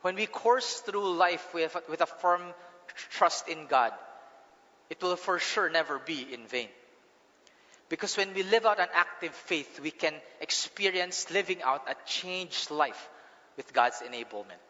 [0.02, 2.42] when we course through life with, with a firm
[3.12, 3.92] trust in God,
[4.90, 6.70] it will for sure never be in vain.
[7.90, 12.72] Because when we live out an active faith, we can experience living out a changed
[12.72, 13.10] life
[13.58, 14.62] with God's enablement.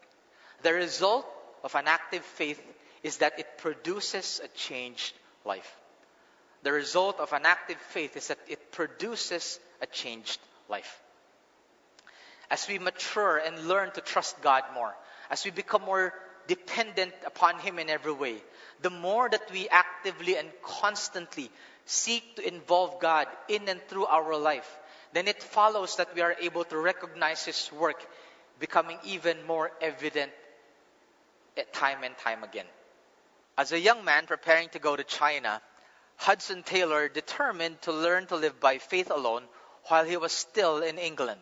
[0.63, 1.25] The result
[1.63, 2.61] of an active faith
[3.03, 5.13] is that it produces a changed
[5.45, 5.78] life
[6.63, 11.01] the result of an active faith is that it produces a changed life.
[12.51, 14.95] As we mature and learn to trust God more,
[15.29, 16.13] as we become more
[16.47, 18.37] dependent upon Him in every way,
[18.81, 21.51] the more that we actively and constantly
[21.85, 24.79] seek to involve God in and through our life,
[25.13, 28.05] then it follows that we are able to recognize His work
[28.59, 30.31] becoming even more evident
[31.73, 32.65] time and time again.
[33.57, 35.61] As a young man preparing to go to China,
[36.19, 39.47] Hudson Taylor determined to learn to live by faith alone
[39.87, 41.39] while he was still in England.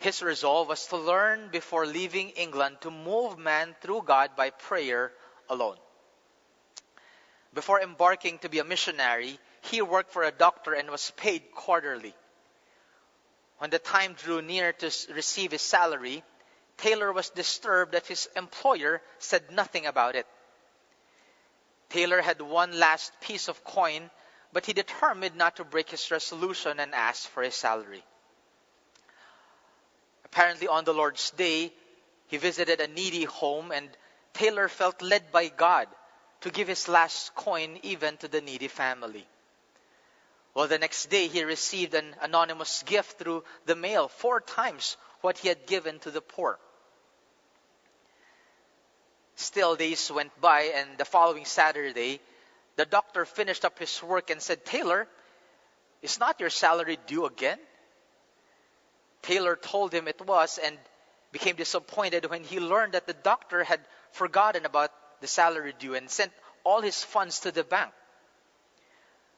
[0.00, 5.12] His resolve was to learn before leaving England to move man through God by prayer
[5.48, 5.76] alone.
[7.54, 12.16] Before embarking to be a missionary, he worked for a doctor and was paid quarterly.
[13.58, 16.24] When the time drew near to receive his salary,
[16.76, 20.26] Taylor was disturbed that his employer said nothing about it.
[21.92, 24.10] Taylor had one last piece of coin,
[24.50, 28.02] but he determined not to break his resolution and asked for his salary.
[30.24, 31.70] Apparently, on the Lord's Day,
[32.28, 33.90] he visited a needy home, and
[34.32, 35.86] Taylor felt led by God
[36.40, 39.26] to give his last coin even to the needy family.
[40.54, 45.36] Well, the next day he received an anonymous gift through the mail, four times what
[45.36, 46.58] he had given to the poor.
[49.36, 52.20] Still, days went by, and the following Saturday,
[52.76, 55.08] the doctor finished up his work and said, Taylor,
[56.00, 57.58] is not your salary due again?
[59.22, 60.78] Taylor told him it was and
[61.30, 63.80] became disappointed when he learned that the doctor had
[64.12, 66.32] forgotten about the salary due and sent
[66.64, 67.92] all his funds to the bank.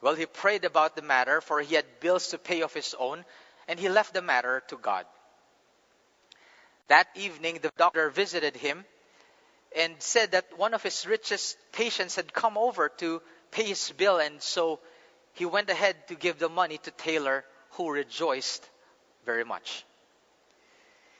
[0.01, 3.25] Well, he prayed about the matter, for he had bills to pay of his own,
[3.69, 5.07] and he left the matter to God.
[6.89, 8.85] That evening, the doctor visited him
[9.77, 13.21] and said that one of his richest patients had come over to
[13.51, 14.81] pay his bill, and so
[15.35, 18.69] he went ahead to give the money to Taylor, who rejoiced
[19.27, 19.85] very much.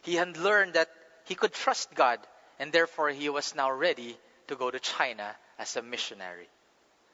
[0.03, 0.89] He had learned that
[1.25, 2.19] he could trust God,
[2.59, 4.17] and therefore he was now ready
[4.49, 6.49] to go to China as a missionary.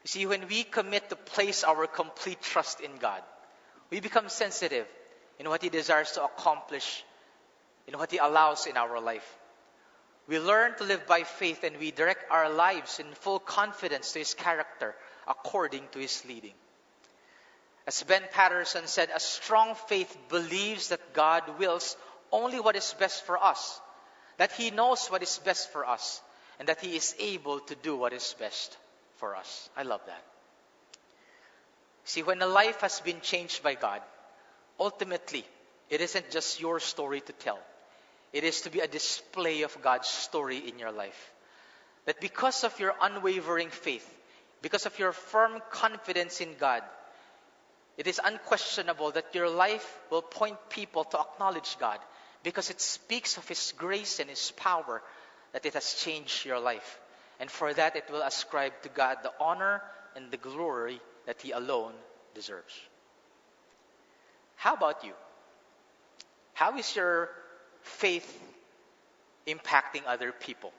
[0.02, 3.22] You see, when we commit to place our complete trust in God,
[3.90, 4.86] we become sensitive
[5.38, 7.04] in what He desires to accomplish,
[7.86, 9.36] in what He allows in our life.
[10.30, 14.20] We learn to live by faith and we direct our lives in full confidence to
[14.20, 14.94] His character
[15.26, 16.54] according to His leading.
[17.84, 21.96] As Ben Patterson said, a strong faith believes that God wills
[22.30, 23.80] only what is best for us,
[24.36, 26.22] that He knows what is best for us,
[26.60, 28.76] and that He is able to do what is best
[29.16, 29.68] for us.
[29.76, 30.22] I love that.
[32.04, 34.00] See, when a life has been changed by God,
[34.78, 35.44] ultimately,
[35.88, 37.58] it isn't just your story to tell.
[38.32, 41.32] It is to be a display of God's story in your life.
[42.06, 44.08] That because of your unwavering faith,
[44.62, 46.82] because of your firm confidence in God,
[47.96, 51.98] it is unquestionable that your life will point people to acknowledge God
[52.42, 55.02] because it speaks of His grace and His power
[55.52, 57.00] that it has changed your life.
[57.40, 59.82] And for that, it will ascribe to God the honor
[60.14, 61.92] and the glory that He alone
[62.34, 62.74] deserves.
[64.56, 65.12] How about you?
[66.52, 67.30] How is your
[67.82, 68.28] faith
[69.46, 70.72] impacting other people?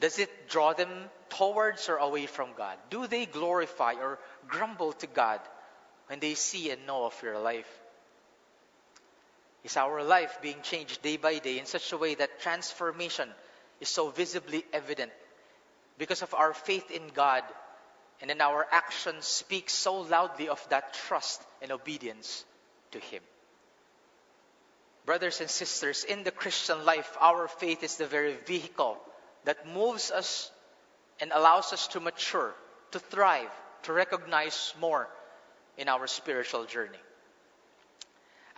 [0.00, 0.88] Does it draw them
[1.28, 2.76] towards or away from God?
[2.90, 5.40] Do they glorify or grumble to God
[6.06, 7.68] when they see and know of your life?
[9.64, 13.28] Is our life being changed day by day in such a way that transformation
[13.80, 15.10] is so visibly evident
[15.98, 17.42] because of our faith in God
[18.20, 22.44] and then our actions speak so loudly of that trust and obedience
[22.92, 23.22] to Him.
[25.08, 28.98] Brothers and sisters, in the Christian life, our faith is the very vehicle
[29.46, 30.50] that moves us
[31.18, 32.54] and allows us to mature,
[32.90, 33.48] to thrive,
[33.84, 35.08] to recognize more
[35.78, 37.00] in our spiritual journey.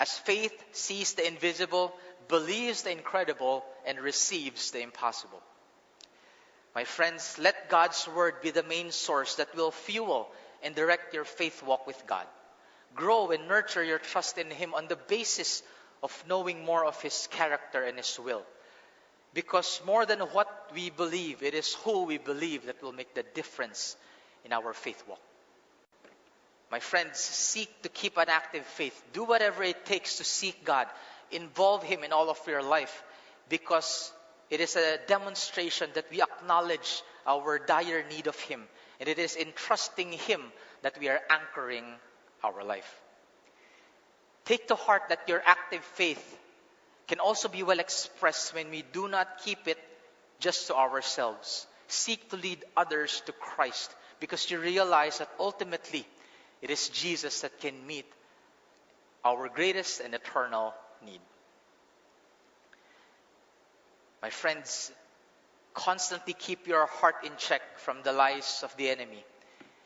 [0.01, 1.95] As faith sees the invisible,
[2.27, 5.41] believes the incredible, and receives the impossible.
[6.75, 10.27] My friends, let God's word be the main source that will fuel
[10.65, 12.27] and direct your faith walk with God.
[12.97, 15.63] Grow and nurture your trust in Him on the basis
[16.03, 18.43] of knowing more of His character and His will.
[19.33, 23.23] Because more than what we believe, it is who we believe that will make the
[23.23, 23.97] difference
[24.45, 25.21] in our faith walk.
[26.71, 29.01] My friends, seek to keep an active faith.
[29.13, 30.87] Do whatever it takes to seek God.
[31.31, 33.03] Involve Him in all of your life
[33.49, 34.13] because
[34.51, 38.63] it is a demonstration that we acknowledge our dire need of Him.
[38.99, 40.41] And it is in trusting Him
[40.83, 41.85] that we are anchoring
[42.43, 43.01] our life.
[44.51, 46.37] Take to heart that your active faith
[47.07, 49.79] can also be well expressed when we do not keep it
[50.41, 51.69] just to ourselves.
[51.87, 56.05] Seek to lead others to Christ because you realize that ultimately
[56.63, 58.07] it is Jesus that can meet
[59.25, 60.75] our greatest and eternal
[61.07, 61.21] need.
[64.21, 64.91] My friends,
[65.75, 69.25] constantly keep your heart in check from the lies of the enemy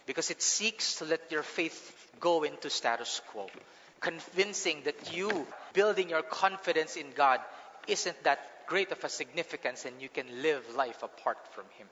[0.06, 3.46] because it seeks to let your faith go into status quo,
[4.04, 7.40] convincing that you building your confidence in God
[7.88, 11.88] isn't that great of a significance and you can live life apart from Him.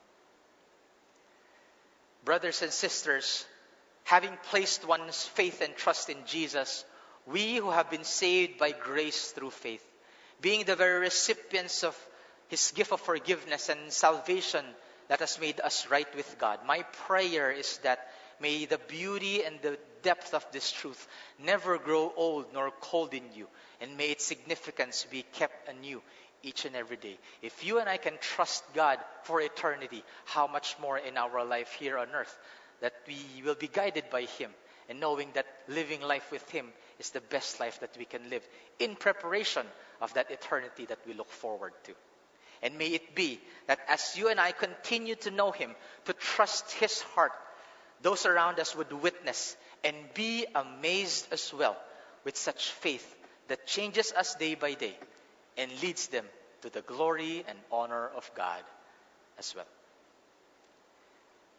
[2.24, 3.46] Brothers and sisters,
[4.04, 6.84] having placed one's faith and trust in Jesus,
[7.26, 9.84] we who have been saved by grace through faith,
[10.42, 11.96] being the very recipients of
[12.48, 14.64] his gift of forgiveness and salvation
[15.08, 16.58] that has made us right with God.
[16.66, 18.06] My prayer is that
[18.40, 21.06] may the beauty and the depth of this truth
[21.38, 23.46] never grow old nor cold in you,
[23.80, 26.02] and may its significance be kept anew
[26.42, 27.16] each and every day.
[27.40, 31.72] If you and I can trust God for eternity, how much more in our life
[31.78, 32.36] here on earth
[32.80, 34.50] that we will be guided by Him
[34.88, 36.66] and knowing that living life with Him
[36.98, 38.46] is the best life that we can live
[38.78, 39.66] in preparation
[40.00, 41.92] of that eternity that we look forward to.
[42.62, 45.74] And may it be that as you and I continue to know Him,
[46.04, 47.32] to trust His heart,
[48.02, 51.76] those around us would witness and be amazed as well
[52.24, 53.16] with such faith
[53.48, 54.96] that changes us day by day
[55.56, 56.24] and leads them
[56.62, 58.62] to the glory and honor of God
[59.38, 59.66] as well.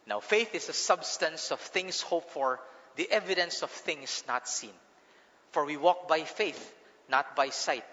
[0.06, 2.60] Now, faith is the substance of things hoped for,
[2.96, 4.72] the evidence of things not seen.
[5.52, 6.74] For we walk by faith,
[7.08, 7.84] not by sight.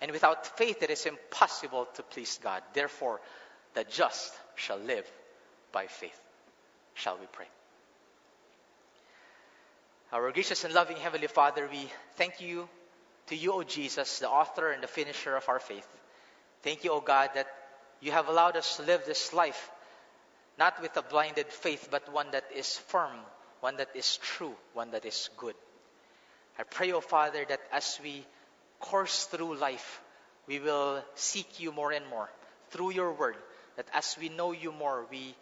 [0.00, 2.62] And without faith, it is impossible to please God.
[2.72, 3.20] Therefore,
[3.74, 5.06] the just shall live
[5.72, 6.20] by faith.
[6.94, 7.46] Shall we pray?
[10.10, 11.86] Our gracious and loving Heavenly Father, we
[12.16, 12.66] thank you
[13.26, 15.86] to you, O Jesus, the author and the finisher of our faith.
[16.62, 17.46] Thank you, O God, that
[18.00, 19.70] you have allowed us to live this life
[20.58, 23.18] not with a blinded faith, but one that is firm,
[23.60, 25.54] one that is true, one that is good.
[26.58, 28.24] I pray, O Father, that as we
[28.80, 30.00] course through life,
[30.46, 32.30] we will seek you more and more
[32.70, 33.36] through your word,
[33.76, 35.34] that as we know you more, we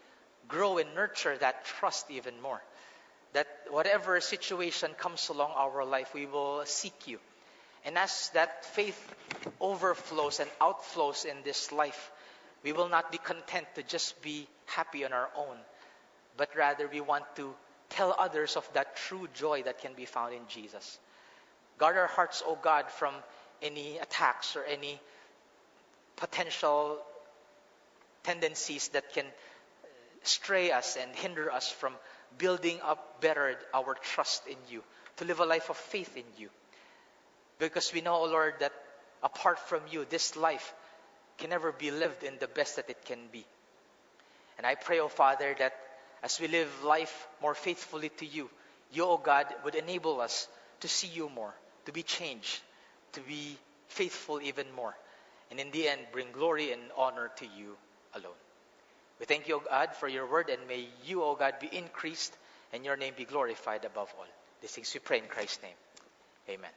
[0.48, 2.60] grow and nurture that trust even more.
[3.32, 7.18] That whatever situation comes along our life, we will seek you
[7.86, 9.00] and as that faith
[9.60, 12.10] overflows and outflows in this life,
[12.64, 15.56] we will not be content to just be happy on our own,
[16.36, 17.54] but rather we want to
[17.88, 20.98] tell others of that true joy that can be found in Jesus.
[21.78, 23.14] Guard our hearts, O God, from
[23.62, 25.00] any attacks or any
[26.16, 26.98] potential
[28.24, 29.26] tendencies that can
[30.24, 31.92] stray us and hinder us from
[32.38, 34.82] building up better our trust in you,
[35.16, 36.50] to live a life of faith in you.
[37.58, 38.72] Because we know, O Lord, that
[39.22, 40.74] apart from you, this life
[41.38, 43.44] can never be lived in the best that it can be.
[44.58, 45.74] And I pray, O oh Father, that
[46.22, 48.50] as we live life more faithfully to you,
[48.92, 50.48] you, O oh God, would enable us
[50.80, 51.54] to see you more,
[51.86, 52.60] to be changed,
[53.12, 53.56] to be
[53.88, 54.94] faithful even more,
[55.50, 57.76] and in the end, bring glory and honor to you
[58.14, 58.45] alone.
[59.18, 62.36] We thank you, O God, for your word, and may you, O God, be increased
[62.72, 64.26] and your name be glorified above all.
[64.60, 65.76] These things we pray in Christ's name.
[66.48, 66.70] Amen.